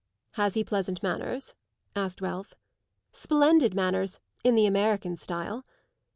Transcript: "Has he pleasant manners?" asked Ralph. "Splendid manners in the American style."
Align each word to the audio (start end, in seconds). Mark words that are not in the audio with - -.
"Has 0.31 0.55
he 0.55 0.63
pleasant 0.63 1.03
manners?" 1.03 1.53
asked 1.95 2.21
Ralph. 2.21 2.55
"Splendid 3.11 3.75
manners 3.75 4.19
in 4.43 4.55
the 4.55 4.65
American 4.65 5.15
style." 5.15 5.63